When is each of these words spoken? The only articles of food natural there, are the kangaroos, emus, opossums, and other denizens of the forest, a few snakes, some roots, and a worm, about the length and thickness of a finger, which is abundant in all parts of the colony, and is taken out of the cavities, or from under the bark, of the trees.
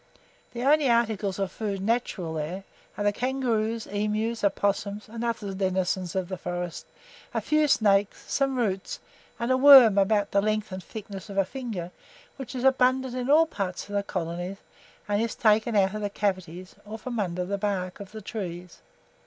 The 0.53 0.63
only 0.63 0.89
articles 0.89 1.37
of 1.37 1.51
food 1.51 1.79
natural 1.79 2.33
there, 2.33 2.63
are 2.97 3.03
the 3.03 3.13
kangaroos, 3.13 3.85
emus, 3.85 4.43
opossums, 4.43 5.07
and 5.07 5.23
other 5.23 5.53
denizens 5.53 6.15
of 6.15 6.27
the 6.27 6.39
forest, 6.39 6.87
a 7.35 7.39
few 7.39 7.67
snakes, 7.67 8.23
some 8.27 8.55
roots, 8.57 8.99
and 9.39 9.51
a 9.51 9.57
worm, 9.57 9.99
about 9.99 10.31
the 10.31 10.41
length 10.41 10.71
and 10.71 10.83
thickness 10.83 11.29
of 11.29 11.37
a 11.37 11.45
finger, 11.45 11.91
which 12.37 12.55
is 12.55 12.63
abundant 12.63 13.13
in 13.13 13.29
all 13.29 13.45
parts 13.45 13.87
of 13.87 13.93
the 13.93 14.01
colony, 14.01 14.57
and 15.07 15.21
is 15.21 15.35
taken 15.35 15.75
out 15.75 15.93
of 15.93 16.01
the 16.01 16.09
cavities, 16.09 16.73
or 16.83 16.97
from 16.97 17.19
under 17.19 17.45
the 17.45 17.59
bark, 17.59 17.99
of 17.99 18.11
the 18.11 18.21
trees. 18.23 18.79